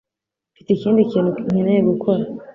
[0.53, 2.23] Mfite ikindi kintu nkeneye gukora.